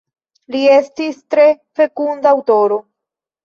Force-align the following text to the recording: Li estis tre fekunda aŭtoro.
Li 0.55 0.61
estis 0.77 1.21
tre 1.35 1.47
fekunda 1.83 2.35
aŭtoro. 2.35 2.85